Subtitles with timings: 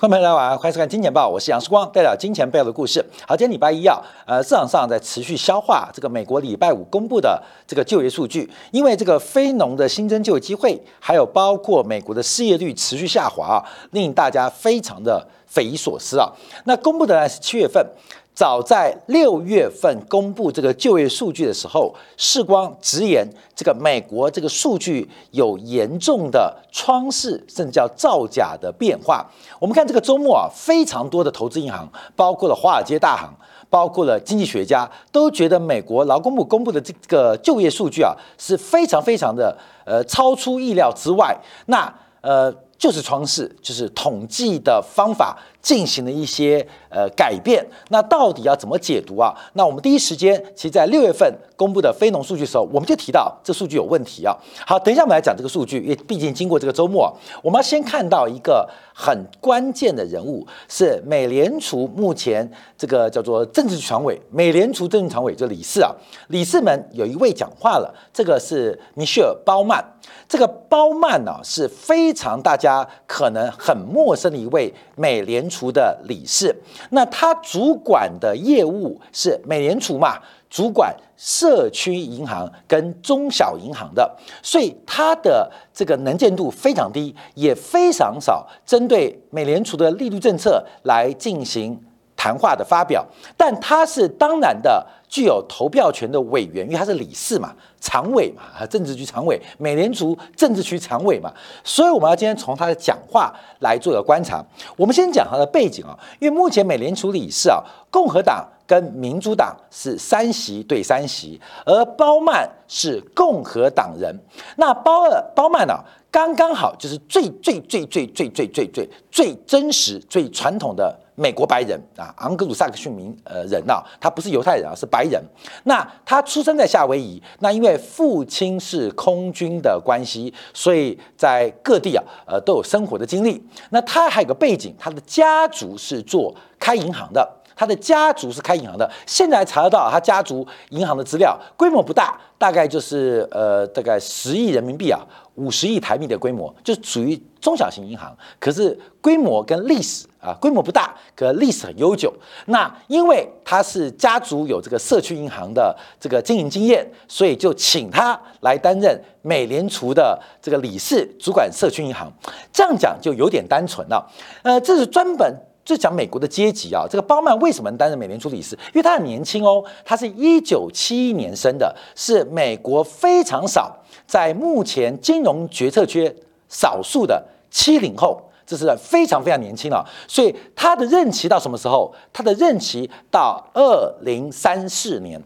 [0.00, 3.04] 欢迎大家晚上欢迎收看《金钱报》，我是杨世光，带来金钱背后的故事。
[3.28, 13.60] 好，今天礼拜一啊，呃，市场上在持续消化这个美国礼拜五公布的这个就业数据，因为这个非农的新增就业机会，还有包括美国的失业率持续下滑啊，
[13.90, 16.32] 令大家非常的匪夷所思啊。
[16.64, 17.86] 那公布的呢是七月份。
[18.32, 29.26] 早在六月份公布这个就业数据的时候，世光直言，这个美国这个数据有严重的窗式，甚至叫造假的变化。
[29.58, 31.86] 我们看这个周末啊，非常多的投资银行，
[32.16, 33.30] 包括了华尔街大行，
[33.68, 41.36] 包括了经济学家，都觉得美国劳工部公布的这个就业数据啊，是非常非常的呃超出意料之外。
[41.66, 41.92] 那
[42.22, 42.54] 呃。
[42.80, 47.64] 就是窗式，就是统计的方法进行了一些呃改变。
[47.88, 49.34] 那到底要怎么解读啊？
[49.54, 54.36] 那我们第一时间，其实在六月份公布的非农数据的时候，我们就提到这数据有问题啊。
[54.66, 65.92] 好，等一下我们来讲这个数据，因为毕竟经过这个周末，我们要先看到一个很关键的人物，是美联储目前这个叫做政治局常委，美联储政治常委就理事啊，
[66.28, 69.84] 理事们有一位讲话了，这个是米歇尔·鲍曼。
[70.28, 76.54] 这个鲍曼呢是非常大家可能很陌生的一位美联储的理事，
[76.90, 91.78] 那他主管的业务是美联储嘛，主管社区银行跟中小银行的，所以他的这个能见度非常低，也非常少针对美联储的利率政策来进行
[92.16, 93.04] 谈话的发表，
[93.36, 94.86] 但他是当然的。
[95.10, 101.32] 具有投票权的委员，因为他是理事嘛，常委嘛，政治局常委，美联储政治局常委嘛，
[101.64, 104.44] 所以我们要今天从他的讲话来做个观察。
[104.76, 114.14] 我们先讲他的背景啊，因为目前美联储理事啊，共和党跟民主党是三席对三席，而鲍曼是共和党人，
[114.56, 115.74] 那鲍尔鲍曼呢，
[116.10, 120.99] 刚刚好就是最最最最最最最最最真实、最传统的。
[121.14, 125.22] 美国白人啊，昂格鲁萨克逊民呃人啊，他不是犹太人啊，是白人。
[125.64, 133.42] 那他出生在夏威夷，那因为父亲是空军的关系，所以在各地啊，呃都有生活的经历。
[133.70, 137.28] 那他还有个背景，他的家族是做开银行的，
[137.60, 138.90] 他的家族是开银行的。
[139.04, 144.98] 现在查得到他家族银行的资料，规模不大，大概就是呃大概十亿人民币啊，
[145.34, 148.16] 五十亿台币的规模，就属于中小型银行。
[148.38, 150.06] 可是规模跟历史。
[150.20, 152.12] 啊，规模不大，可历史很悠久。
[152.44, 162.12] 那因为他是家族有这个社区银行的这个经营经验，所以就请他来担任美联储的这个理事，主管社区银行。
[162.52, 164.06] 这样讲就有点单纯了。
[164.42, 165.34] 呃，这是专门
[165.70, 166.86] 就讲美国的阶级啊。
[166.90, 168.54] 这个鲍曼为什么担任美联储理事？
[168.68, 173.74] 因为他很年轻哦，他是一九七一年生的，是美国非常少
[174.06, 176.14] 在目前金融决策圈
[176.48, 178.20] 少数的七零后。
[178.46, 181.94] 这是非常非常年轻了，所以他的任期到什么时候？
[182.12, 185.22] 他的任期到二零三四年，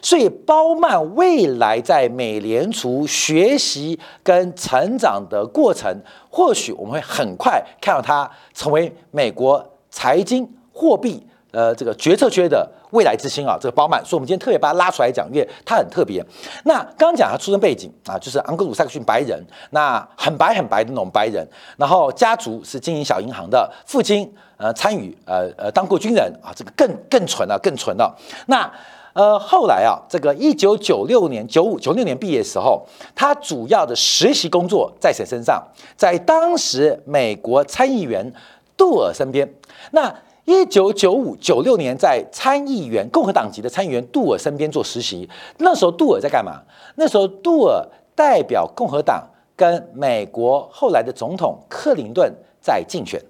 [0.00, 5.92] 所以包曼未来在美联储学习跟成长的过程，
[6.30, 9.58] 或许我们会很快看到他成为美国
[9.90, 11.24] 财经货币。
[11.50, 16.22] 呃，这个决策圈的未来之星啊，这个包曼，所以我们今天特别把他拉出来讲，因为他很特别。
[16.64, 28.14] 那刚刚讲他出生背景啊，就是昂格鲁萨克逊白人，那很白很白的那种白人，然后家族是经营小银行的，父亲呃参与呃呃当过军人啊，这个更更纯了，更纯了。
[28.46, 28.70] 那
[29.14, 35.66] 呃后来啊，这个一九九六年九五九六年毕业的时候，他主要的实习工作在谁身上？
[35.96, 38.30] 在当时美国参议员
[38.78, 39.46] 杜尔身边。
[39.90, 40.14] 那
[40.46, 45.28] 一九九五九六年，在参议员共和党籍的参议员杜尔身边做实习。
[45.58, 46.62] 那时候杜尔在干嘛？
[46.94, 53.20] 那时候杜尔代表共和党跟美国后来的总统克林顿在竞选。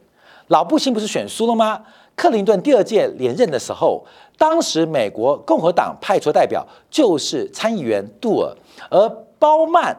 [0.47, 1.82] 老布希不是选输了吗？
[2.15, 4.04] 克林顿第二届连任的时候，
[4.36, 8.56] 当时美国共和党派出代表就是参议员杜尔，
[8.91, 9.97] 而包曼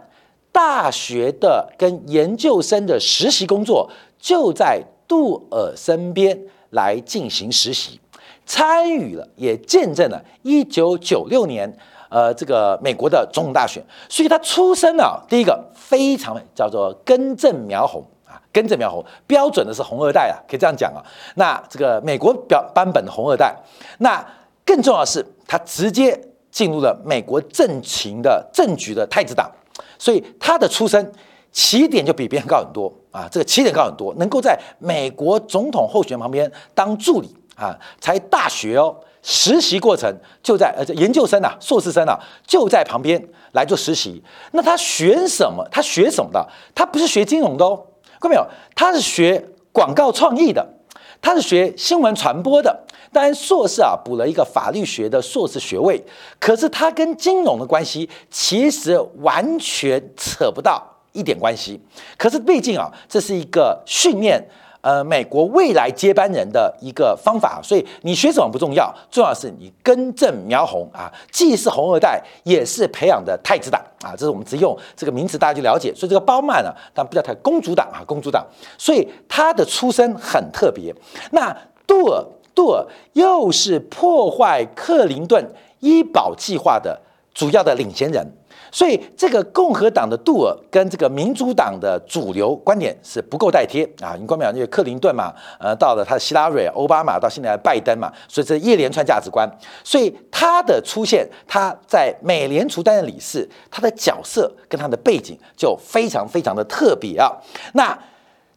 [0.52, 6.40] 大学的跟研究生的实习工作就在杜尔身边。
[6.72, 8.00] 来进行实习，
[8.46, 11.78] 参与了，也见证了1996年，
[12.10, 13.84] 呃，这个美国的总统大选。
[14.08, 21.02] 所以他出生啊，第一个非常叫做根正苗红啊，根正苗红，标准的是红二代啊，可以这样讲啊。
[21.38, 23.56] 那这个美国标版本的红二代，
[23.98, 24.24] 那
[24.64, 26.16] 更重要的是，他直接
[26.52, 29.50] 进入了美国政情的政局的太子党，
[29.98, 31.12] 所以他的出身。
[31.52, 43.22] 起点就比别人高很多啊，这个起点高很多，能够在美国总统候选人旁边当助理啊，才大学哦，实习过程就在呃研究生啊，硕士生啊就在旁边
[43.54, 44.22] 来做实习。
[44.52, 45.68] 那他学什么？
[45.72, 46.48] 他学什么的？
[46.74, 47.86] 他不是学金融的哦，
[48.20, 48.46] 看到没有？
[48.76, 50.76] 他是学广告创意的。
[51.22, 56.02] 他是学新闻传播的，当然硕士啊补了一个法律学的硕士学位，
[56.40, 60.82] 可是他跟金融的关系其实完全扯不到
[61.12, 61.80] 一点关系。
[62.18, 64.44] 可是毕竟啊，这是一个训练。
[64.82, 75.94] 呃，美国未来接班人的一个方法，所以你学什么不重要，重要是你根正苗红啊，既是红二代，也是培养的太子党啊，这是我们只用这个名词大家就了解。
[75.94, 78.48] 所以这个包曼呢，但不叫他公主党啊，公主党，
[78.78, 80.96] 所以他的出身很特别。
[81.32, 81.54] 那
[81.86, 82.24] 杜尔，
[82.56, 85.46] 杜尔又是破坏克林顿
[85.82, 86.98] 医保计划的
[87.34, 88.26] 主要的领先人。
[88.72, 94.16] 所以，这个共和党的杜尔跟这个民主党的主流观点是不够代贴啊！
[94.20, 99.50] 你光讲因为克林顿嘛，呃，到了他的希拉瑞、奥巴马，到现在拜登嘛，所以这一连串价值观，
[99.84, 107.32] 所以他的出现，他在美联储担任理事，他的角色跟他的背景就非常非常的特别啊！
[107.74, 107.98] 那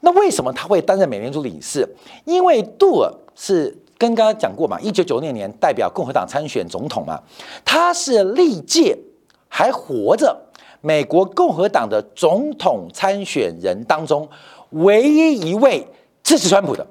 [0.01, 1.89] 那为什么他会担任美联储理事？
[2.25, 7.21] 因为杜尔是跟刚刚讲过嘛，一九九六年代表共和党参选总统嘛，
[7.65, 8.99] 他是历届。
[9.55, 10.35] 还活着，
[10.81, 14.27] 美国共和党的总统参选人当中，
[14.71, 15.87] 唯一一位
[16.23, 16.87] 支持川普的，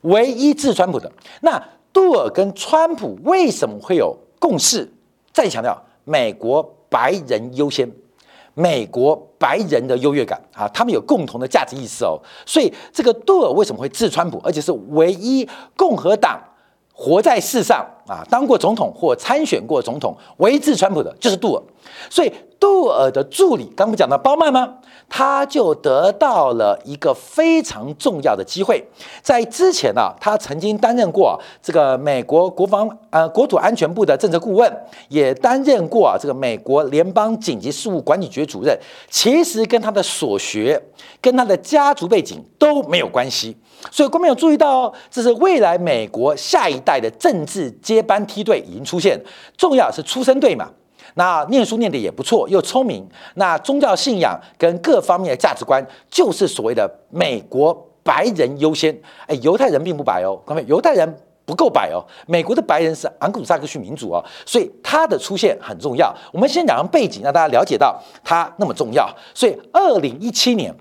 [0.00, 1.12] 唯一支持川普的。
[1.42, 1.62] 那
[1.92, 4.90] 杜尔跟川普为什么会有共识？
[5.34, 7.86] 再强调，美国白人优先，
[8.54, 12.18] 美国白人的优越感啊，他们有共同的价值意识哦。
[12.46, 15.46] 所以这个杜尔为什么会支持川普，而且是唯一
[15.76, 16.40] 共和党？
[17.02, 21.62] 活在世上啊，当过总统或参选过总统，唯一支持川普的就是杜尔，
[22.08, 24.74] 所以杜尔的助理刚不讲到包曼吗？
[25.08, 28.82] 他就得到了一个非常重要的机会。
[29.20, 34.72] 在之前呢，他曾经担任过这个美国国防呃国土安全部的政策顾问，
[35.08, 38.78] 也担任过这个美国联邦紧急事务管理局主任。
[39.10, 40.80] 其实跟他的所学、
[41.20, 43.56] 跟他的家族背景都没有关系。
[43.90, 49.20] 所以，观众有注意到哦，这是未来美国下一代的政治接班梯队已经出现。
[49.56, 50.70] 重要是出生队嘛，
[51.14, 53.06] 那念书念得也不错，又聪明。
[53.34, 57.74] 那宗教信仰跟各方面的价值观，就是所谓的美国
[58.04, 58.96] 白人优先。
[59.26, 61.98] 哎，犹太人并不白哦，各位，犹太人不够白哦。
[62.26, 66.14] 美国的白人是昂古萨克逊民族哦，所以他的出现很重要。
[66.32, 69.12] 我们先讲背景，让大家了解到他那么重要。
[69.34, 70.72] 所以，二零一七年。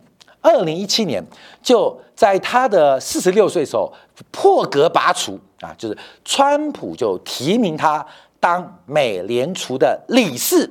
[0.42, 1.24] 二零一七年，
[1.62, 3.92] 就在他的四十六岁时候
[4.32, 8.06] 破格拔除啊，就是川普就提名他
[8.40, 10.70] 当美联储的理事，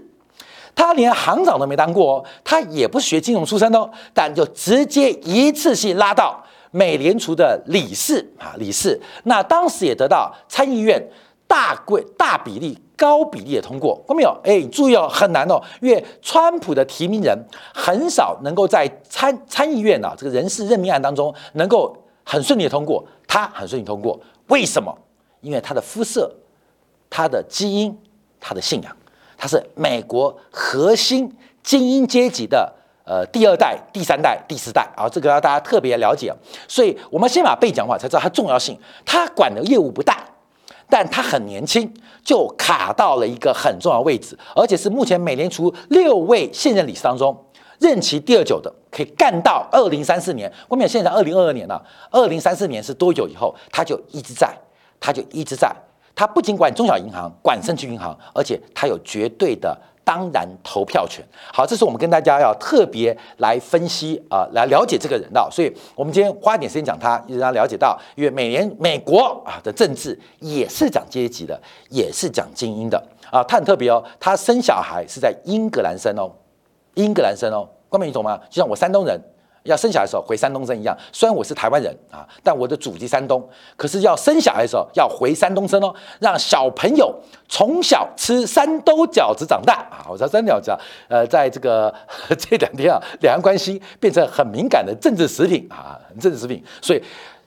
[0.75, 9.01] 他连行长都没当过哦，他也不学金融出身的，但就直接一次性拉到美联储的理事啊，理事。
[9.25, 11.01] 那当时也得到参议院
[11.47, 12.77] 大贵大比例。
[13.00, 14.38] 高比例的通过，过没有？
[14.44, 17.35] 哎，注意哦，很难哦，因为川普的提名人
[17.73, 24.94] 很少能够在参参议院啊这个人事任命案当中能够很顺利的通过，他很顺利通过，为什么？
[25.41, 26.31] 因为他的肤色、
[27.08, 27.99] 他的基因、
[28.38, 28.94] 他的信仰，
[29.38, 32.70] 他是美国核心精英阶级的
[33.06, 36.31] 呃第二代、第三代、第四代啊，这个要大家特别了解。
[36.69, 38.79] 所以我们先把背讲话才知道它重要性。
[39.06, 40.23] 他管的业务不大。
[40.91, 41.91] 但他很年轻，
[42.25, 47.37] 就卡到了一个很重要位置，而且是目前美联储六位现任理事当中
[47.79, 50.53] 任期第二久的，可以干到二零三四年。
[50.69, 53.55] 后面现在二零二二年了，二零三四年是多久以后？
[53.71, 54.55] 他就一直在，
[54.99, 55.75] 他就一直在。
[56.14, 59.75] 他不仅管中小银行，管社区银行，而且他有绝对的。
[60.11, 65.49] 当然，投票权好，这是我们跟大家要特别来分析啊，来了解这个人的。
[65.52, 71.57] 所以我们今天花一点时间讲他，让大家了解到，因为美联美国啊的政治也是讲阶级的，
[71.90, 73.00] 也是讲精英的
[73.31, 73.40] 啊。
[73.45, 76.29] 他很特别哦，他生小孩是在英格兰生哦，
[76.95, 78.37] 英格兰生哦，各位你懂吗？
[78.50, 79.21] 就像我山东人。
[79.64, 87.14] 要生小孩的时候回山东生一样，虽然我是台湾人啊，但我的祖籍山东，可是要生小孩的时候要回山东生哦，让小朋友
[87.49, 90.07] 从小吃山东饺子长大啊！
[90.09, 91.95] 我知道山东饺子啊，呃，在这个
[92.38, 96.64] 这两天啊，两岸关系变成很敏感的政治食品啊，政治食品。
[96.81, 97.02] 所以，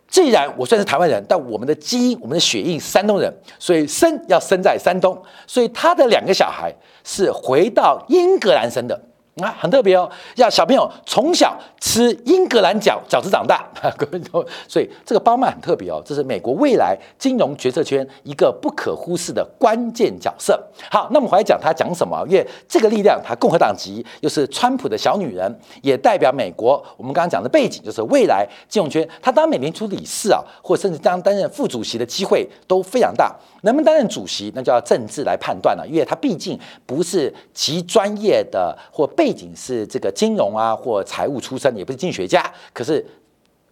[0.08, 6.72] 既然我算是台湾人，但我们的基因、我们的血印山东人，所以生要生在山东，所以他的两个小孩
[7.04, 9.02] 是回到英格兰生的。
[9.42, 20.62] 啊，很特别哦，要小朋友从小吃英格兰饺饺子长大， 各位都，所以这个包曼很特别哦，这是美国未来金融决策圈一个不可忽视的关键角色。
[20.92, 22.24] 好，那我们回来讲他讲什么？
[22.28, 26.74] 因为这个力量，他共和党籍，又是川普的小女人，也代表美国。
[26.96, 33.36] 我们刚刚讲的背景，就是未来金融圈，他当美联储理事啊，或甚至当担任副主席的机会都非常大。
[33.64, 42.44] 能不能担任主席，那就要政治来判断了，因为他毕竟不是极专业的或被背景是这个金融啊或财务出身，也不是经济学家。
[42.74, 43.06] 可是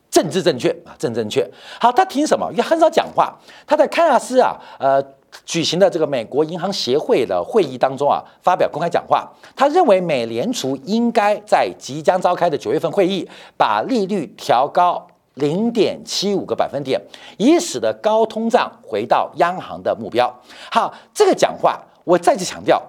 [0.10, 1.46] 政治正确啊，政治正确。
[1.78, 2.50] 好，他听什么？
[2.54, 3.38] 也很少讲话。
[3.68, 5.04] 他在堪纳斯啊，呃，
[5.44, 9.30] 举行的这个美国银行协会的会议当中啊，发表公开讲话。
[9.54, 13.28] 他认为美联储应该在即将召开的九月份会议，
[13.58, 16.98] 把利率调高零点七五个百分点，
[17.38, 20.34] 以使得高通胀回到央行的目标。
[20.72, 22.82] 好，这个讲话我再次强调，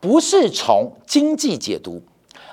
[0.00, 2.00] 不是从经济解读，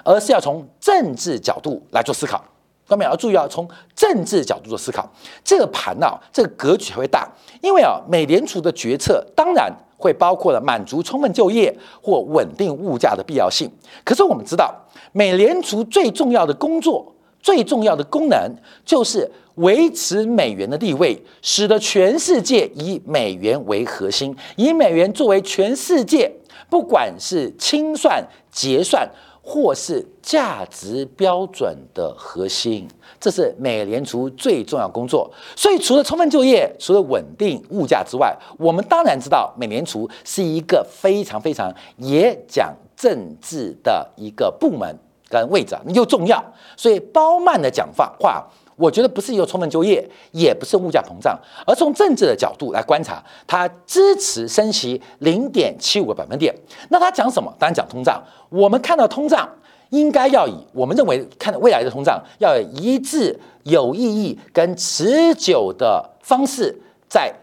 [0.05, 2.41] 而是要从政治角度来做思考。
[2.88, 5.09] 各位要注意，要从政治角度做思考，
[5.43, 7.27] 这个盘呢，这个格局才会大。
[7.62, 13.67] 因为啊，美联储的决策当然会包括了满足充分就业或稳定物价的必要性。
[14.03, 14.71] 可是我们知道，
[15.13, 26.31] 美联储最重要的工作、最重要的功能，就是维持美元的地位，使得全世界以美元为核心，以美元作为全世界
[26.69, 29.09] 不管是清算、结算。
[29.45, 32.87] 或是价值标准的核心，
[33.19, 35.31] 这是美联储最重要工作。
[35.55, 44.97] 所以，除了充分就业，除了稳定物价之外，我们当然知道，美联储是一个非常非常也讲政治的一个部门
[45.29, 46.43] 跟位置，又重要。
[46.75, 48.47] 所以，鲍曼的讲话话。
[48.75, 56.53] 我觉得不是由充分就业，也不是物价膨胀，而从政治的角度来观察，他支持升息零点七五个百分点。
[56.89, 57.53] 那他讲什么？
[57.58, 58.22] 当然讲通胀。
[58.50, 59.50] 我们看到通胀
[59.91, 66.77] 应该要以我们认为看未来的通胀要有一致、有意义跟持久的方式，
[67.08, 67.34] 在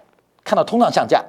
[0.45, 1.25] 看到通胀下降，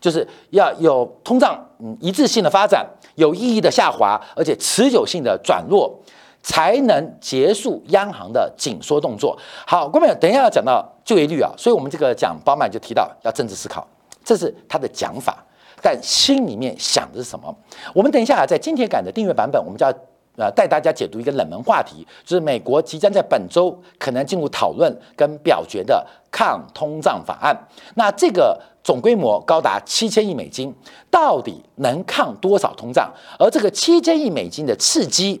[0.00, 6.00] 就是要有通胀嗯一致性的发展，有意义的下滑，而且持久性的转弱。
[6.42, 9.38] 才能结束央行的紧缩动作。
[9.66, 13.86] 好，各位，等一下要讲到就业率啊，所以我们这个讲包曼就提到要政治思考，
[14.24, 15.44] 这是他的讲法，
[15.80, 17.54] 但心里面想的是什么？
[17.94, 19.92] 我们等一下在今天改的订阅版本，我们就要
[20.36, 27.56] 呃带大家解读一个冷门话题，就是美国即将在本周可能进入讨论跟表决的抗通胀法案。
[27.94, 30.74] 那这个总规模高达七千亿美金，
[31.08, 33.12] 到底能抗多少通胀？
[33.38, 35.40] 而这个七千亿美金的刺激。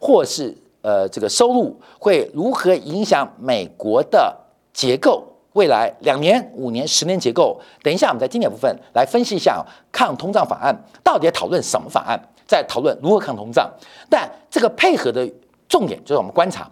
[0.00, 4.34] 或是呃，这个收入会如何影响美国的
[4.72, 5.22] 结构？
[5.52, 7.60] 未来两年、五年、十年结构？
[7.82, 13.70] 等一下，我们在经典部分来分析一下抗通胀法案到底讨论什么法案，在讨论如何抗通胀。
[14.08, 15.30] 但这个配合的
[15.68, 16.70] 重点就是我们观察，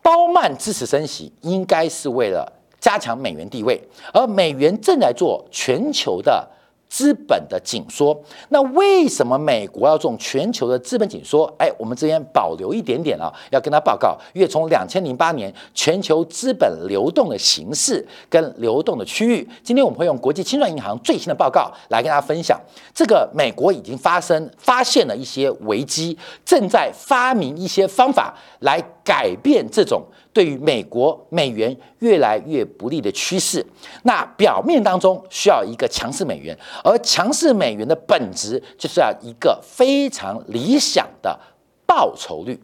[0.00, 2.50] 包曼支持升息，应该是为了
[2.80, 3.78] 加强美元地位，
[4.14, 6.48] 而美元正在做全球的。
[6.92, 8.14] 资本的紧缩，
[8.50, 11.50] 那为什么美国要这种全球的资本紧缩？
[11.56, 22.60] 哎，我们这边保留一点点啊，要跟他报告，因为从两千零八年全球资本流动的形式跟流动的区域，今天我们会用国际清算银行最新的报告来跟大家分享。
[22.92, 30.02] 这个美国已经发生发现了一些危机，正在发明一些方法来改变这种。
[30.32, 33.62] 对于美国美元越来越不利的趋势，
[34.04, 41.38] 那表面当中需要一个强势美元，而强势美元的本质就是要一个非常理想的
[41.84, 42.58] 报酬率，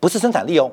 [0.00, 0.72] 不是生产力哦，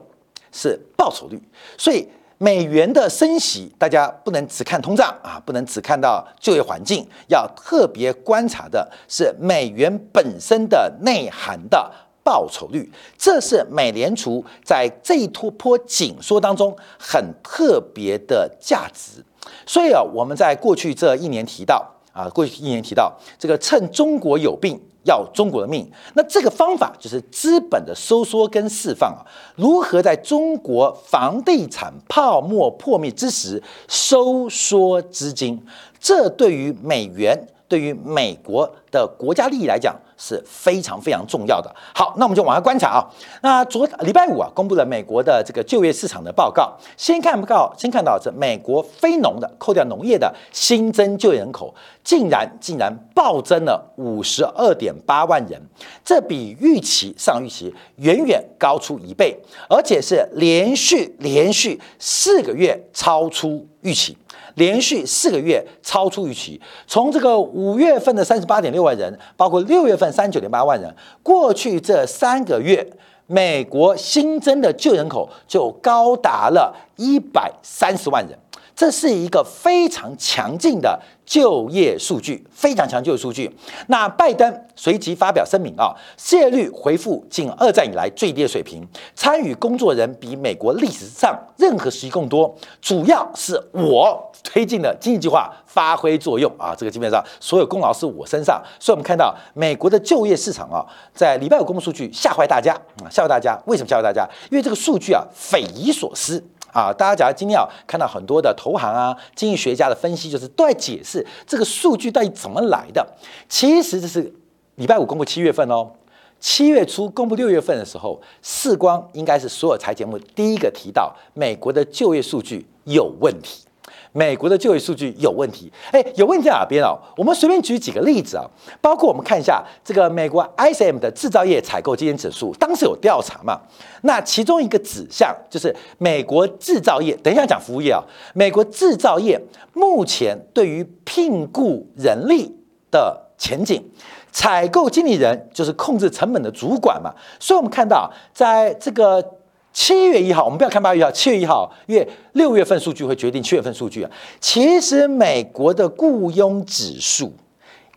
[0.54, 1.38] 是报酬率。
[1.78, 2.08] 所以
[2.38, 11.92] 美元的升息，大家不能只看通胀啊，不能只看到就业环境，要特别观察的是美元本身的内涵的。
[12.24, 19.24] 报酬率，这是美联储在这一突破紧缩当中很特别的价值。
[19.66, 29.20] 所以啊，我们在过去这一年提到啊，过去一年提到这个趁中国有病要中国的命，那这个方法就是资本的收缩跟释放啊，
[29.58, 35.62] 如何在中国房地产泡沫破灭之时收缩资金，
[36.00, 37.48] 这对于美元。
[37.70, 41.70] 对于美国的国家利益来讲是非常非常重要的。
[41.94, 43.04] 好，那我们就往下观察啊。
[43.42, 46.74] 那昨礼拜五啊，公布了美国的这个就业市场的报告。
[46.96, 51.76] 先看不告，先看到这美国非农的，扣掉农业的新增就业人口，
[52.06, 55.62] 竟然竟然暴增了五十二点八万人，
[56.06, 59.38] 这比预期上预期远远高出一倍，
[59.70, 64.18] 而且是连续连续四个月超出预期。
[64.56, 72.86] 连续四个月超出预期，从这个五月份的三十八点六万人，包括六月份三九点八万人，过去这三个月，
[73.28, 78.38] 美国新增的就人口就高达了一百三十万人，
[78.76, 81.00] 这是一个非常强劲的。
[81.26, 83.50] 就业数据非常强，就业数据。
[83.88, 98.62] 那拜登随即发表声明啊，失业率回复近二战以来最低的水平，参与工作人比美国历史上任何时期更多，主要是我推进的经济计划发挥作用啊，这个基本上所有功劳是我身上。
[98.80, 102.74] 所以我们看到美国的就业市场啊，在礼拜五公布数据吓坏大家
[103.04, 103.58] 啊，吓坏大家。
[103.66, 104.28] 为什么吓坏大家？
[104.52, 106.44] 因为这个数据啊匪夷所思。
[106.74, 113.08] 啊，大家假如今天啊看到很多的投行啊、经济学家的分析，就是都在解释这个数据到底怎么来的。
[113.48, 114.34] 其实这是
[114.76, 115.92] 礼拜五公布七月份哦，
[116.40, 123.64] 七月初公布六月份的时候，世光应该是所有财节目第一个提到美国的就业数据有问题。
[124.14, 126.98] 美国的就业数据有问题，哎，有问题在哪边哦？
[127.18, 128.46] 我们随便举几个例子啊，
[128.80, 133.60] 包括我们看一下这个美国 ISM 的制造业采购经理指数，当时有调查嘛？
[134.04, 138.04] 那其中一个指向就是美国制造业，等一下讲服务业啊，
[138.34, 139.42] 美国制造业
[139.74, 142.56] 目前对于聘雇人力
[142.92, 143.84] 的前景，
[144.32, 149.38] 采购经理人就是控制成本的主管嘛，所以我们看到在这个。
[149.74, 154.12] 七月一号，我们不要看八月一号，七月一号，因为六月份数据会决定七月份数据啊。
[154.40, 157.34] 其实美国的雇佣指数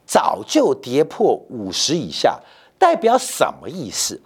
[0.06, 2.40] 早就跌破五十以下，
[2.78, 4.20] 代表什么意思？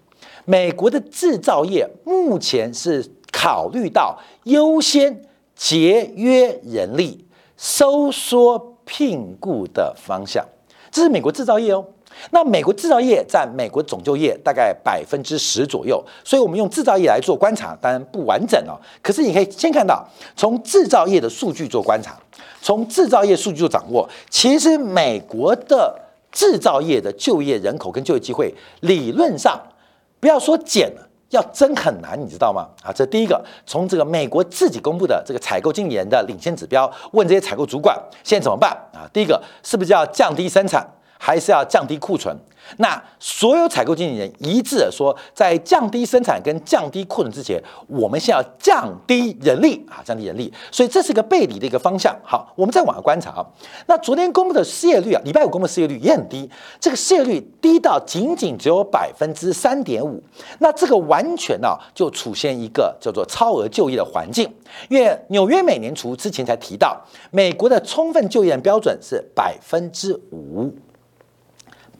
[0.44, 5.22] 美国的制造业目前是考虑到优先
[5.54, 7.24] 节约人力、
[7.56, 10.44] 收缩聘雇的方向，
[10.90, 11.84] 这是美国制造业哦。
[12.30, 18.78] 那美国制造业占美国总就业大概百分之十左右，所以我们用制造业来做观察，当然不完整哦。
[19.02, 22.18] 可是你可以先看到，从制造业的数据做观察，
[22.60, 25.98] 从制造业数据做掌握，其实美国的
[26.30, 29.60] 制造业的就业人口跟就业机会，理论上
[30.20, 32.68] 不要说减了，要增很难，你知道吗？
[32.82, 39.08] 啊，这第一个，从这个美国自己公布的这个采购经理人的领先指标，问这些采购主管现在怎么办啊？
[39.12, 40.86] 第一个是不是要降低生产？
[41.22, 42.34] 还是要降低库存。
[42.76, 50.52] 那所有采购经理人一致的说，在降低生产跟降低库存之前，我们先要降低人力啊，降低人力。
[50.70, 52.14] 所以这是一个背离的一个方向。
[52.22, 53.44] 好，我们再往下观察啊。
[53.86, 56.48] 那昨天公布的失业率啊，礼拜五公布的失业率也很低，
[56.78, 60.22] 这个失业率低到仅仅只有百分之三点五。
[60.60, 64.48] 那这个完全呢，就出现一个叫做超额就业的环境。
[64.88, 67.00] 因为纽约美联储之前才提到，
[67.32, 70.72] 美国的充分就业标准是百分之五。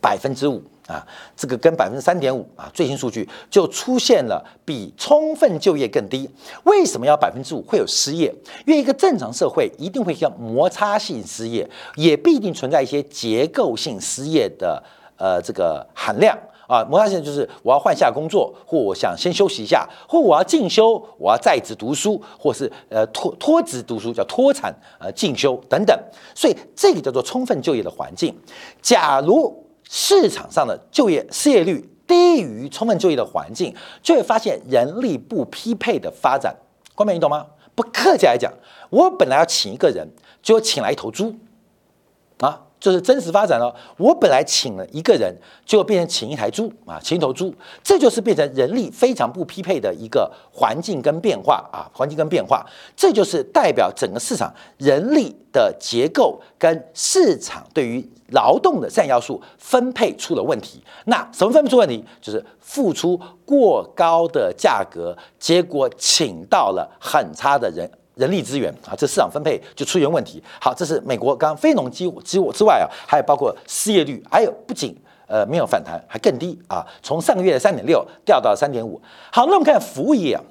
[0.01, 6.29] 百分之五啊，这个跟百分之三点五啊，最新数据就出现了比充分就业更低。
[6.65, 8.35] 为什么要百分之五会有失业？
[8.67, 14.83] 因为一个正常社会一定会像摩擦性失业，也必定存在一些结构性失业的
[15.17, 16.37] 呃这个含量
[16.67, 16.85] 啊。
[16.91, 25.97] 摩擦性就是我要换下工作，或我想先休息一下，或我要进修，我要在职读书，或是呃脱脱职读书叫脱产呃进修等等。
[26.35, 28.35] 所以这个叫做充分就业的环境。
[28.83, 36.55] 假如市场上的就业失业率低于充分就业的环境，就会发现人力不匹配的发展。
[36.95, 37.45] 关美，你懂吗？
[37.75, 38.53] 不客气来讲，
[38.91, 40.07] 我本来要请一个人，
[40.41, 41.35] 就请来一头猪，
[42.39, 42.67] 啊。
[42.81, 43.73] 就是真实发展了。
[43.99, 45.33] 我本来请了一个人，
[45.65, 52.67] 就变成请一台猪啊，请一头猪，这就是变成人力非常不匹配的一个环境跟变化啊，环境跟变化，
[52.97, 60.83] 这就是代表整个市场人力的结构跟市场对于劳动的占要素分配出了问题。
[61.05, 62.03] 那什么分配出问题？
[62.21, 67.91] 就是付出过高的价格，结果请到了很差的人。
[68.21, 70.43] 人力资源啊，这市场分配就出现问题。
[70.61, 74.95] 好，这是美国刚非农基基之外啊，还有包括失业率，还有不仅
[75.27, 79.01] 呃没有反弹，还更低啊，从上个月的三点六掉到三点五。
[79.33, 80.43] 好，那我们看服务业啊。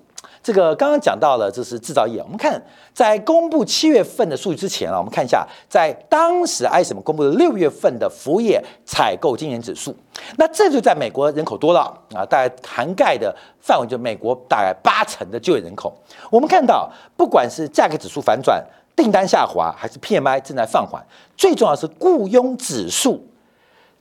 [0.41, 2.21] 这个刚刚讲到了，这是制造业。
[2.21, 2.61] 我们看
[2.93, 9.95] 在公布七月份的数据之前啊，我们看一下在当时 ISM 公布的六月份的服务业采购经理指数。
[10.37, 11.81] 那这就在美国人口多了
[12.13, 15.93] 啊，大概涵盖的范围就美国大概八成的就业人口。
[16.31, 18.63] 我们看到，不管是价格指数反转、
[18.95, 23.27] 订单下滑，还是 PMI 正在放缓，最重要是雇佣指数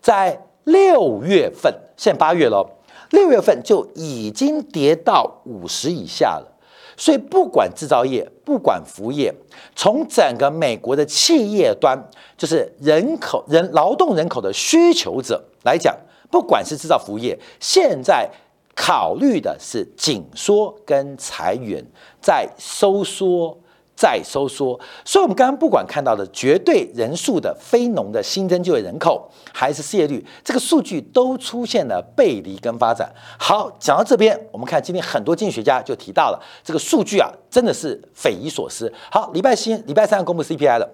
[0.00, 2.77] 在六月份，现在八月了。
[3.10, 6.58] 六月份就已经跌到五十以下了，
[6.96, 9.34] 所以不管制造业，不管服务业，
[9.74, 11.98] 从整个美国的企业端，
[12.36, 15.96] 就是人口人劳动人口的需求者来讲，
[16.30, 18.30] 不管是制造服务业，现在
[18.74, 21.84] 考虑的是紧缩跟裁员，
[22.20, 23.58] 在收缩。
[23.98, 33.12] 再收缩，所以我们刚刚不管看到的绝对人数的非农的新增就业人口，还是失业率，这个数据都出现了背离跟发展。
[33.36, 38.92] 好，讲到这边，我们看今天很多经济学家就提到了这个数据啊，真的是匪夷所思。
[39.10, 40.88] 好，礼拜三礼拜三公布 CPI 了，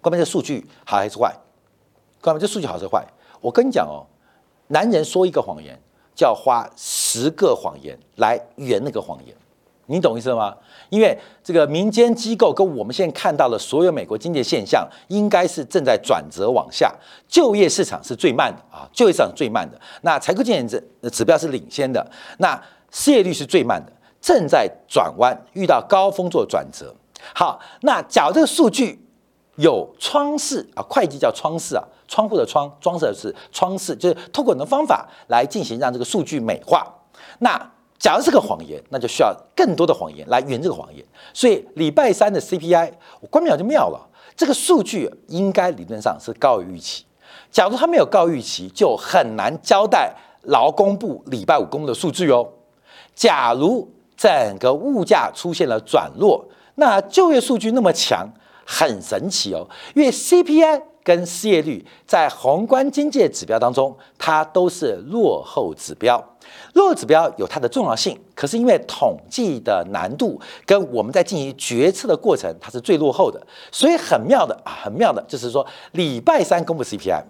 [0.00, 1.30] 关键这数据好还是坏？
[2.22, 3.06] 关键这数据好是坏？
[3.42, 4.06] 我跟你讲哦，
[4.68, 5.78] 男人说一个谎言，
[6.14, 9.36] 就要花十个谎言来圆那个谎言。
[9.86, 10.54] 你懂意思吗？
[10.88, 16.92] 因为这个民间机构跟我们现在看到的所有美国经济现象，应该是正在转折往下。
[17.28, 19.78] 就业市场是最慢的啊，就业市场最慢的。
[20.02, 22.04] 那采购经理指指标是领先的，
[22.38, 23.92] 那失业率是最慢的。
[24.20, 26.94] 正在转弯，遇到高峰做转折。
[27.34, 28.98] 好，那假如这个数据
[29.56, 36.86] 有窗式啊，会计叫窗式啊，窗户的窗，装饰的是窗式，就是通过很多方法来进行让这个数据美化。
[37.40, 37.70] 那
[38.04, 41.02] 假如是个谎言，那就需要更多的谎言来圆这个谎言。
[41.32, 42.90] 所以礼拜三的 CPI，
[43.22, 47.06] 我关表就妙了，这个数据应该理论上是高于预期。
[47.50, 52.46] 假如它没有高预期，就很难交代劳工部礼拜五公布的数据哦。
[53.14, 58.28] 假如整个物价出现了转弱，那就业数据那么强，
[58.66, 66.18] 很神奇哦，因为 CPI 跟失业率在宏观经济指标当中，它都是落后指标。
[66.72, 73.40] 落后指标有它的重要性，可是因为统计的难度跟我们在进行决策的过程，它是最落后的，
[73.70, 77.22] 所以很妙的啊，很妙的，就是说礼拜三公布 CPI，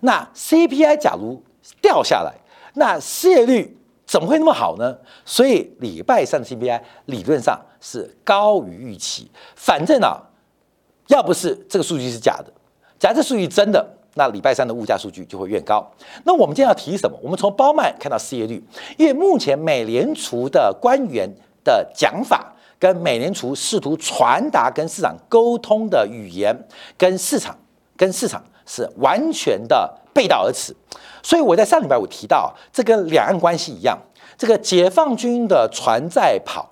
[0.00, 1.42] 那 CPI 假如
[1.80, 2.34] 掉下来，
[2.74, 4.96] 那失业率怎么会那么好呢？
[5.24, 9.30] 所以礼拜三的 CPI 理论上是高于预期。
[9.54, 10.20] 反正啊，
[11.08, 12.52] 要不是这个数据是假的，
[13.00, 13.84] 假设数据真的。
[14.14, 15.88] 那礼拜三的物价数据就会越高。
[16.24, 17.16] 那我们今天要提什么？
[17.22, 18.60] 我们从包曼看到失业率，
[18.98, 21.32] 因为目前美联储的官员
[21.62, 26.66] 的讲法跟美联储试图传达跟市场沟通的语言，
[26.98, 27.56] 跟市场
[27.96, 30.74] 跟市场是完全的背道而驰。
[31.22, 33.96] 所以我在上礼拜五提到，这跟两岸关系一样，
[34.36, 36.68] 这个解放军的船在跑，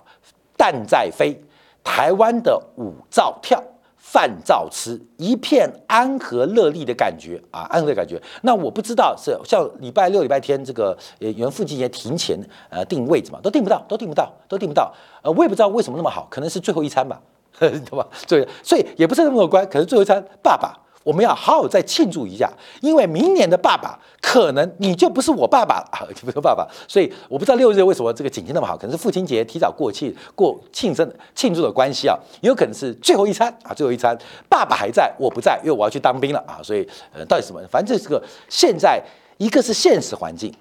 [0.57, 1.41] 弹在飞，
[1.85, 3.63] 台湾的舞照跳。
[4.11, 8.19] 饭照吃，一片安和乐利的感觉啊，安和的感觉。
[8.41, 12.35] 那我不知道是像礼拜六、礼拜天这个呃，原附近也停前
[12.71, 14.91] 呃定位置嘛，都订不到，都订不到，都订不到。
[15.21, 17.21] 呃，我也不知道为什么那么好，可能是最后一餐吧，
[17.59, 18.07] 对吧？
[18.27, 20.75] 所以所以也不是那么乐观，可能最后一餐，爸爸。
[21.09, 22.47] 我们要好好再庆祝一下，
[22.81, 34.15] 因为明年的爸爸可能你就不是我爸爸 啊，不是爸爸，所以我不知道六日为什么这个景气那么好，可能是父亲节提早过庆过庆生庆祝的关系啊，也有可能是最后一餐啊，最后一餐
[34.47, 37.59] 爸爸还在我不在，因为我要去当兵了啊，所以呃，到底什么？
[37.71, 39.01] 反正这是个现在
[39.37, 40.53] 一个是现实环境，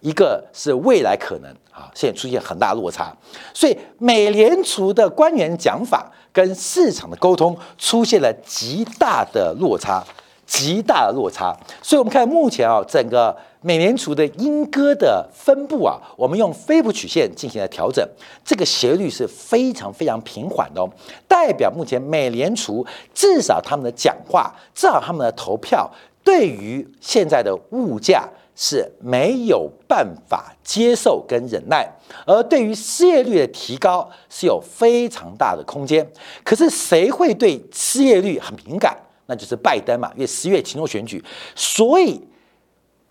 [0.00, 3.14] 一个是未来可能啊，现在出现很大落差，
[3.54, 6.10] 所以美联储的官员讲法。
[6.36, 10.04] 跟市场的沟通出现了极大的落差，
[10.44, 11.56] 极大的落差。
[11.80, 18.06] 所以，我们看目前啊，整个美联储的英歌的分布啊，我们用菲普曲线进行了调整，
[18.44, 20.90] 这个斜率是非常非常平缓的哦，
[21.26, 25.90] 代表目前美联储至少他们的讲话，至少他们的投票，
[26.22, 28.28] 对于现在的物价。
[28.56, 31.86] 是没有办法接受跟忍耐，
[32.26, 36.10] 而对于失业率的提高是有非常大的空间。
[36.42, 38.96] 可是谁会对失业率很敏感？
[39.26, 41.22] 那就是拜登嘛，因为十月期中选举，
[41.54, 42.20] 所以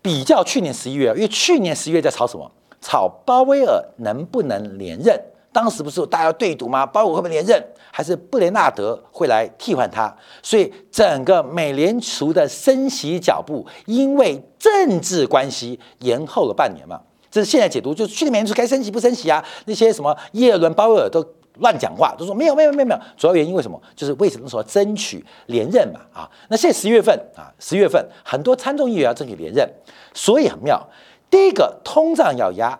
[0.02, 2.50] 比较去年十一月，因为去年十一月在炒什么？
[2.80, 5.18] 炒鲍威尔能不能连任？
[5.56, 6.84] 当时不是大家对赌吗？
[6.84, 7.58] 鲍威尔会不会连任？
[7.90, 10.14] 还是布雷纳德会来替换他？
[10.42, 17.00] 所以整个美联储的升息脚步，因为政治关系延后了半年嘛。
[17.30, 19.42] 这是现在解读，就是去年美联储该升息不升息啊？
[19.64, 23.00] 那些什么耶伦、鲍威尔都乱讲话，都说没有没有没有没有。
[23.16, 23.80] 主要原因为什么？
[23.94, 26.00] 就是为什么说争取连任嘛？
[26.12, 29.66] 啊，那现在十月份啊，十月份很多参众议员要争取连任，
[30.12, 30.86] 所以很妙。
[31.30, 32.78] 第一个通胀要压，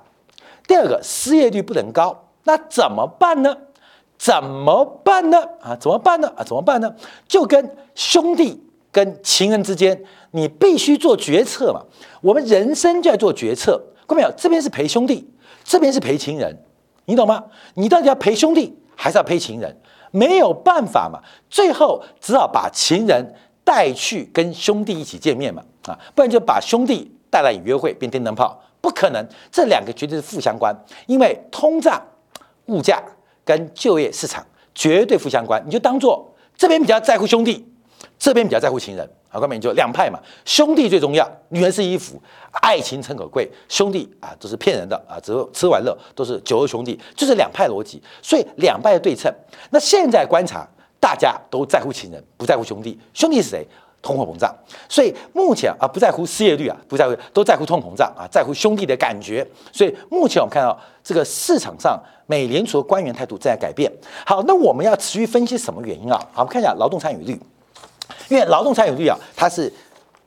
[0.68, 2.24] 第二个失业率不能高。
[2.46, 3.56] 那怎么办呢？
[4.16, 5.42] 怎么办呢？
[5.60, 6.32] 啊，怎么办呢？
[6.36, 6.94] 啊，怎么办呢？
[7.28, 11.82] 就跟兄弟跟情人之间，你必须做决策嘛。
[12.22, 14.32] 我们人生就在做决策，看到没有？
[14.36, 15.28] 这边是陪兄弟，
[15.64, 16.56] 这边是陪情人，
[17.04, 17.44] 你懂吗？
[17.74, 19.76] 你到底要陪兄弟还是要陪情人？
[20.12, 25.62] 没有办法嘛，最后只好把情人带去跟兄弟一起见面嘛。
[25.86, 30.74] 啊，不然就把兄弟带来约会变电灯泡，不可能，这两个绝对是负相关，
[31.06, 32.02] 因为通胀。
[32.66, 33.02] 物价
[33.44, 37.66] 跟就业市场绝对负相关，你就当做这边比较在乎兄弟，
[38.18, 40.18] 这边比较在乎情人，好，后面就两派嘛。
[40.44, 42.20] 兄弟最重要，女人是衣服，
[42.62, 49.32] 爱情诚可贵，兄弟啊都是骗人的啊，只有吃玩乐都是酒肉兄弟，就是两派逻辑，所以两派的对称。
[49.70, 50.66] 那现在观察，
[50.98, 53.66] 大家都在乎情人，不在乎兄弟，兄弟是谁？
[54.06, 54.54] 通货膨胀，
[54.88, 59.44] 所以目前啊不在乎失业率啊，不在乎都在乎通货膨胀啊，在乎兄弟的感觉。
[59.72, 63.90] 所以目前我们看到这个市场上美联储的官员态度正在改变。
[64.24, 66.16] 好，那我们要持续分析什么原因啊？
[66.32, 67.36] 好，我们看一下劳动参与率，
[68.28, 69.72] 因为劳动参与率啊，它是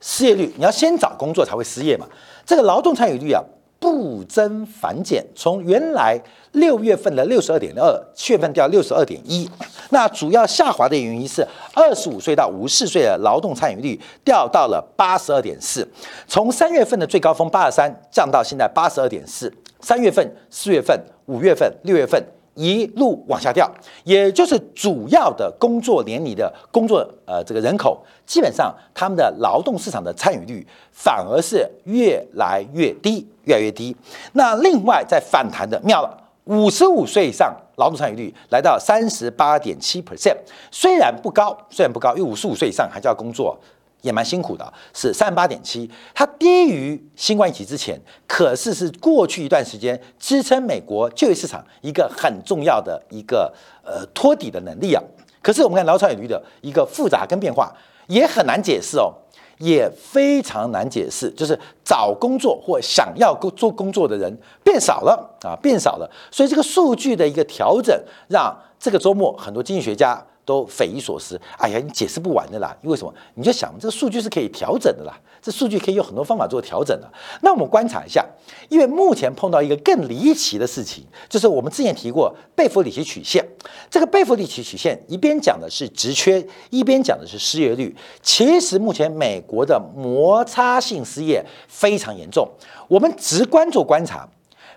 [0.02, 2.06] 失业率，你要先找工作才会失业嘛。
[2.46, 3.42] 这个劳动参与率啊，
[3.80, 6.20] 不增反减，从原来
[6.52, 9.50] 六月份的六十二点二，七月份掉六十二点一。
[9.90, 15.88] 那主要下滑的原因是二十五岁到五十四岁的劳动参与率掉到了八十二点四，
[16.28, 19.52] 从三月份的最高峰八十三降到现在八十二点四。
[19.82, 22.22] 三月份、四月份、五月份、六月份。
[22.60, 23.72] 一路往下掉，
[24.04, 33.96] 也就是主要的工作年龄的工作呃这个人口，基本上他们的劳动市场的参与率反而是越来越低，越来越低。
[34.34, 40.36] 那另外在反弹的妙了，五十五岁以上劳动参与率来到三十八点七 percent，
[40.70, 43.58] 虽然不高，虽然不高，因为五十五岁以上还是要工作。
[44.02, 55.04] 也蛮辛苦的，是三十八点七，它低于新冠疫情之前，可是是过去一段时间支撑美国就业市场一个很重要的一个呃托底的能力啊。
[55.42, 57.74] 可是我们看劳参与率的一个复杂跟变化，
[58.08, 59.14] 也很难解释哦，
[59.58, 67.98] 也非常难解释，就是找工作或想要工做工作的人变少了啊，变少了，所以这个数据的一个调整，
[68.30, 70.26] 让这个周末很多经济学家。
[70.50, 72.76] 都匪夷所思，哎呀，你解释不完的啦！
[72.82, 73.14] 因为什么？
[73.36, 77.08] 你就想，这个数据是可以调整的啦，这数据可以有很多方法做调整的。
[77.44, 78.26] 那我们观察一下，
[78.68, 83.48] 因为目前碰到一个更离奇的事情，就是我们之前提过贝弗里奇曲线。
[83.92, 87.96] 这个贝弗里奇曲线一边讲的是职缺，一边讲的是失业率。
[88.24, 92.50] 其实目前美国的摩擦性失业非常严重。
[92.88, 94.28] 我们直观做观察，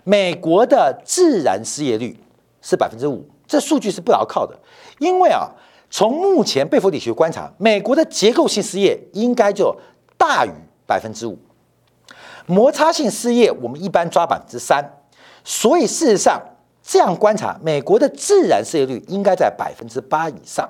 [0.03, 2.15] 美国的自然失业率
[2.61, 4.55] 是百分之五，这数据是不牢靠的，
[4.99, 5.49] 因为啊。
[5.95, 9.77] 从目前贝弗里学观察，美国的结构性失业应该就
[10.17, 10.49] 大于
[10.87, 11.37] 百分之五，
[12.47, 14.83] 摩擦性失业我们一般抓百分之三，
[15.43, 16.41] 所以事实上
[16.81, 20.67] 这样观察，美国的自然失业率应该在百分之八以上。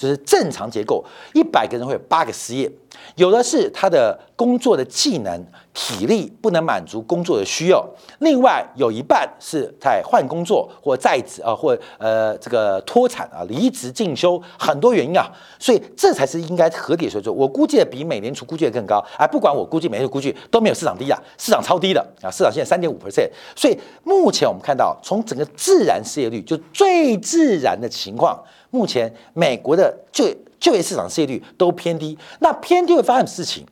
[0.00, 2.72] 就是正常结构，一百个人会有八个失业，
[3.16, 7.86] 有的是他的工作的技能、体力不能满足工作的需要，
[8.20, 17.36] 另外有一半是在换工作或在职啊，或呃这个脱产啊、离职进修，很多原因啊，所以这才是应该合理的水准。
[17.36, 28.42] 我估计的比美联储估计的更高，哎，不管我估计、美联储估计都没有市场低啊，市场超低的啊，市场现在三点五 percent，所以目前我们看到从整个自然失业率就最自然的情况。
[28.70, 30.24] 目前美国的就
[30.58, 33.66] 就业市场失业率都偏低，那偏低会发生事情，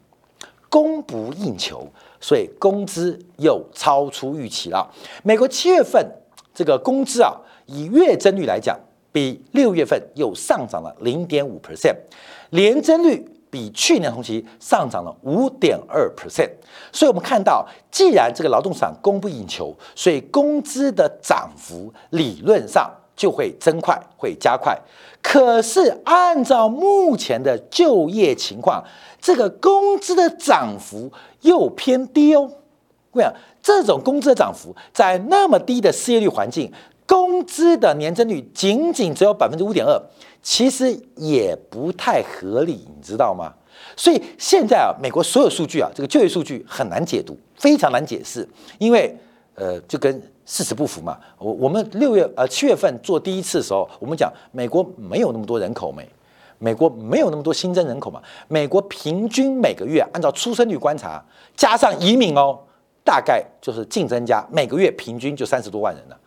[0.69, 1.87] 供不应求，
[2.21, 4.91] 所以工资又超出预期了。
[5.23, 6.05] 美国七月份
[6.55, 7.33] 这个工资啊，
[7.67, 8.79] 以月增率来讲，
[9.13, 11.97] 比六月份又上涨了零点五 percent，
[12.51, 16.51] 年增率比去年同期上涨了五点二 percent。
[16.91, 22.91] 所以我们看到，既然这个劳动市场供不应求，所以工资的涨幅理论上。
[23.19, 24.79] 就会增快，会加快。
[25.21, 28.83] 可是按照目前的就业情况，
[29.21, 32.51] 这个工资的涨幅又偏低哦。
[33.13, 33.37] 为什么？
[33.61, 36.73] 这种工资的涨幅在那么低的失业率环境，
[37.05, 40.01] 工资的年增率仅仅只有百分之五点二，
[40.41, 43.53] 其实也不太合理，你知道吗？
[43.97, 49.15] 所以现在啊，美国所有数据啊，这个就业数据很难解读，非常难解释，因为
[49.59, 50.23] 呃，就跟。
[50.51, 51.19] 事实不符嘛？
[51.37, 56.09] 我我们六月呃七月份做第一次的时候，我们讲美国没有那么多人口没，
[56.59, 58.23] 美国没有那么多新增人口嘛。
[58.49, 61.23] 美国平均每个月按照出生率观察，
[61.55, 62.59] 加上移民哦，
[63.05, 66.19] 大概就是净增加，每个月平均就三十多万人了。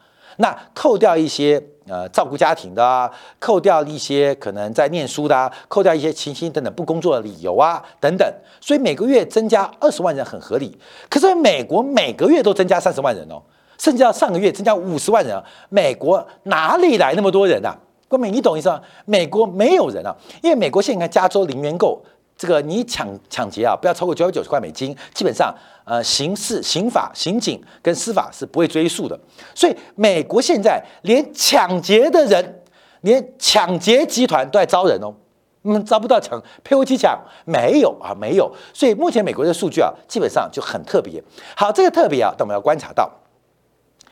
[0.41, 10.77] 那扣掉一些呃照顾家庭的啊，扣掉一些可能在念书的啊，扣掉一些勤薪等等不工作的理由啊等等，所以每个月增加二十万人很合理。
[11.10, 13.41] 可是美国每个月都增加三十万人哦。
[13.77, 15.43] 甚至要上个月增加五十万人！
[15.69, 17.75] 美国哪里来那么多人啊？
[18.08, 18.80] 郭美，你懂意思吗？
[19.06, 21.99] 美国没有人啊，因为美国现在加州零元购，
[22.41, 25.54] 这个你抢抢劫啊，不要超过九百九十块美金，基本上
[25.86, 29.15] 呃刑事、刑法、刑警跟司法是不会追诉的。
[29.54, 32.63] 所以美国现在连抢劫的人，
[33.01, 35.13] 连抢劫集团都在招人哦，
[35.62, 38.51] 嗯，招不到抢，配合机抢没有啊，没有。
[38.73, 41.23] 所以目前美国的数据啊，基本上就很特别。
[41.56, 43.08] 好，这个特别啊，但我们要观察到。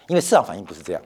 [0.08, 1.02] 因为市场反应不是这样，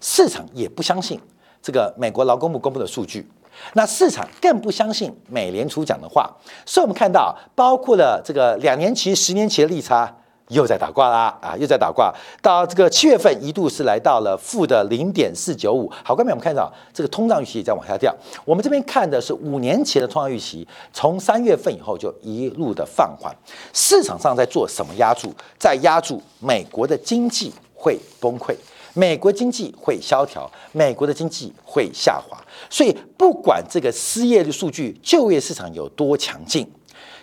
[0.00, 1.20] 市场也不相信
[1.60, 3.28] 这个美国劳工部公布的数据，
[3.74, 6.30] 那市场更不相信美联储讲的话，
[6.64, 10.14] 所以我们看到，包括了这个两年期、十年期的利差
[10.48, 12.12] 又在打挂啦，啊，又在打挂，
[12.42, 15.90] 到这个七月份一度是来到了负的零点四九五。
[16.04, 18.14] 好，刚才我们看到这个通胀预期也在往下掉。
[18.44, 23.34] 我们这边看的是五年期的通胀预期，从三月份以后就一路的放缓。
[23.72, 25.32] 市场上在做什么压住？
[25.58, 27.52] 在压住美国的经济。
[27.76, 28.54] 会崩溃，
[28.94, 32.42] 美国经济会萧条，美国的经济会下滑。
[32.70, 36.66] 所以，不管这个失业的数据、就业市场有多强劲，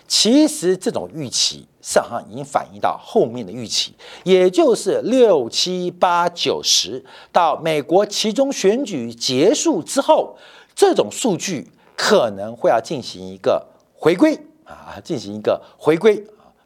[0.06, 10.36] 其实这种预期市场上已经反映到后面的预期，也就是六七八九十到美国其中选举结束之后，
[10.74, 16.22] 这种数据可能会要进行一个回归啊，进行一个回归。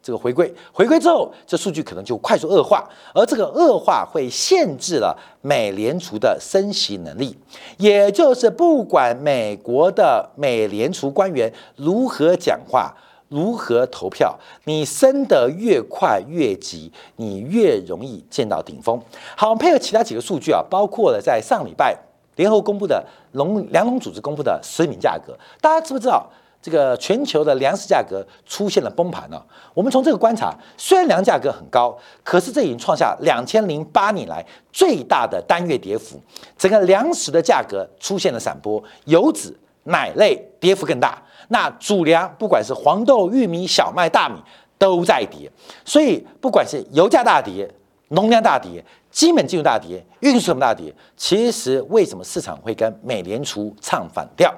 [0.06, 7.36] 这个回归回归之后，这数据可能就快速恶化，而这个恶化会限制了美联储的升息能力。
[7.76, 12.94] 也就是不管美国的美联储官员如何讲话、
[13.28, 14.32] 如何投票，
[14.66, 19.02] 你升得越快越急，你越容易见到顶峰。
[19.36, 21.98] 好，配合其他几个数据啊，包括了在上礼拜
[22.36, 26.24] 联合公布的农粮农组织公布的食品价格，大家知不知道？
[26.60, 29.44] 这个全球的粮食价格出现了崩盘了。
[29.72, 36.20] 我们从这个观察，虽然粮价格很高，可是这已经创下两千零八年来最大的单月跌幅。
[36.58, 41.22] 整个粮食的价格出现了闪波，油脂、奶类跌幅更大。
[41.48, 44.34] 那主粮，不管是黄豆、玉米、小麦、大米，
[44.76, 45.48] 都在跌。
[45.84, 47.70] 所以，不管是油价大跌、
[48.08, 54.52] 农粮大跌、基本金融大跌、运输成本大跌，其实为什么市场会跟美联储唱反调？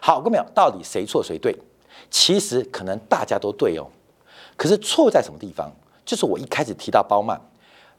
[0.00, 1.56] 好，各位朋友，到底谁错谁对？
[2.10, 3.86] 其实可能大家都对哦，
[4.56, 5.70] 可是错在什么地方？
[6.04, 7.40] 就是我一开始提到包曼，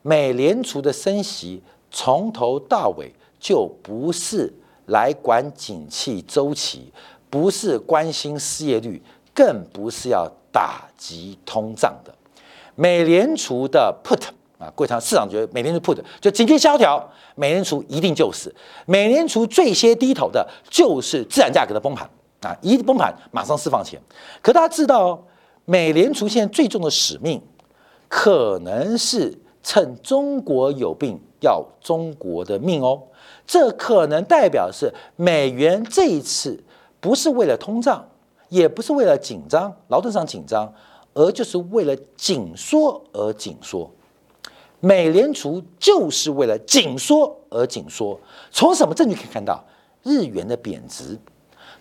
[0.02, 4.54] 美联储的升息从头到尾就不是
[4.88, 6.92] 来管景气周期，
[7.30, 9.02] 不是关心失业率，
[9.34, 12.14] 更不是要打击通胀的。
[12.76, 14.22] 美联储的 put
[14.66, 17.08] 啊，柜场市场觉得美联储 put 就经济萧条。
[17.36, 18.54] 美联储一定就是
[18.86, 22.10] 美联储最先低头的，就是自然价格的崩盘
[22.42, 22.56] 啊！
[22.62, 24.02] 一崩盘，马上释放钱。
[24.42, 25.22] 可大家知道，
[25.66, 27.42] 美联储现在最重的使命，
[28.08, 33.04] 可能是趁中国有病要中国的命哦。
[33.46, 36.64] 这可能代表是美元这一次
[37.02, 38.08] 不是为了通胀，
[38.48, 40.74] 也不是为了紧张劳动上紧张，
[41.14, 43.92] 而就是为了紧缩而紧缩。
[44.86, 48.20] 美联储就是为了紧缩而紧缩。
[48.52, 49.66] 从什么证据可以看到？
[50.04, 51.18] 日元的贬值，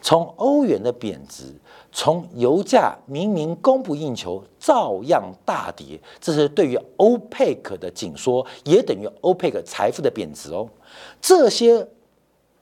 [0.01, 1.55] 从欧元的贬值，
[1.93, 6.01] 从油价明明供不应求，照样大跌。
[6.19, 10.67] 这是对于欧佩克的紧缩，也等于欧佩克财富的贬值哦。
[11.21, 11.87] 这些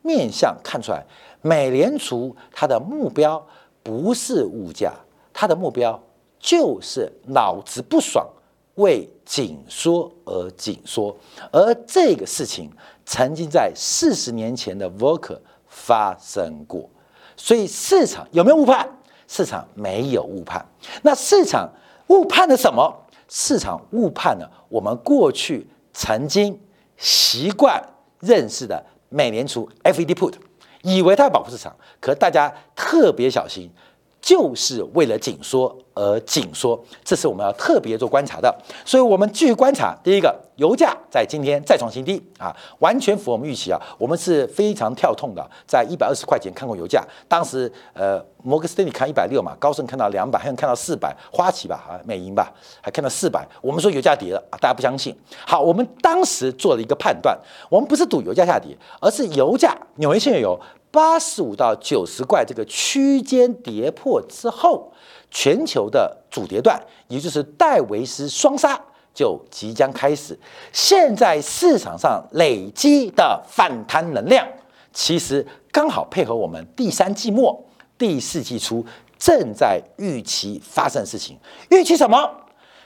[0.03, 1.07] 面相看出来，
[1.41, 3.41] 美联储它的目标
[3.85, 4.93] 不是物价，
[5.33, 6.03] 它的目标
[6.41, 8.27] 就是脑子不爽。
[8.77, 11.17] 为紧缩而紧缩，
[11.51, 12.71] 而这个事情
[13.05, 16.89] 曾经在四十年前的 Volker 发生过，
[17.37, 18.89] 所以市场有没有误判？
[19.29, 20.65] 市场没有误判。
[21.03, 21.71] 那市场
[22.09, 22.95] 误判了什么？
[23.29, 26.61] 市场误判了我们过去曾经
[26.97, 27.83] 习惯
[28.21, 30.35] 认识的美联储 FED Put，
[30.83, 33.71] 以为它要保护市场，可大家特别小心。
[34.23, 38.55] 就是为了紧缩而紧缩，这是我们要特别做观察的。
[38.85, 39.95] 所以，我们继续观察。
[40.05, 43.79] 第一个，油价在今天再创新低啊，完全符合我们预期啊。
[43.99, 53.45] 我们是非常跳痛的，在一百二十块钱看过油价，当时呃，摩根斯丹利看一百六嘛，高盛看到两百，还有看到四百，花旗吧啊，美银吧，还看到四百。
[53.61, 55.13] 我们说油价跌了啊，大家不相信。
[55.45, 57.37] 好，我们当时做了一个判断，
[57.69, 60.57] 我们不是赌油价下跌，而是油价纽约现油。
[60.93, 64.93] 八十五到九十块这个区间跌破之后，
[65.31, 68.79] 全球的主跌段，也就是戴维斯双杀
[69.15, 70.39] 就即将开始。
[70.71, 74.47] 现在市场上累积的反弹能量，
[74.93, 77.65] 其实刚好配合我们第三季末、
[77.97, 78.85] 第四季初
[79.19, 81.39] 正在预期发生的事情。
[81.71, 82.31] 预期什么？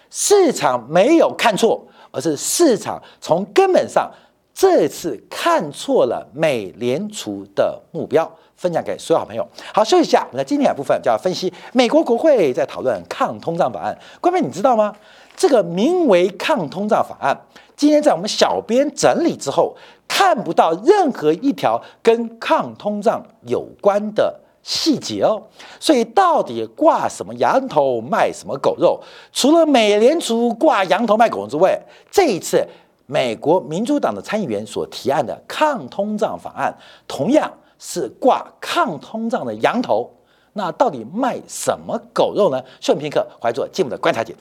[0.08, 4.08] 市场没有看错，而是市场从根本上。
[4.56, 9.46] 这次看错了美联储的目标，分享给所有好朋友。
[9.74, 13.94] 好，休息一下，我们在今天的部分就要分析美国国会在讨论抗通胀法案。
[14.18, 14.96] 各位，你知道吗？
[15.36, 17.38] 这个名为抗通胀法案，
[17.76, 19.76] 今天在我们小编整理之后，
[20.08, 25.42] 看不到任何一条跟抗通胀有关的细节哦。
[25.78, 28.98] 所以，到底挂什么羊头卖什么狗肉？
[29.34, 31.78] 除了美联储挂羊头卖狗肉之外，
[32.10, 32.66] 这一次。
[33.06, 40.10] 美国民主党的参议员所提案的抗通胀法案，同样是挂抗通胀的羊头，
[40.52, 42.60] 那到底卖什么狗肉呢？
[42.80, 44.40] 休片刻，怀做进一步的观察解读。